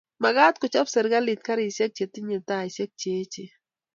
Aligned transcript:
Magat 0.23 0.55
kochob 0.63 0.87
serkalit 0.93 1.41
garisiek 1.49 2.09
tinyei 2.15 2.45
taisiek 2.47 2.91
che 2.99 3.09
eechen 3.19 3.49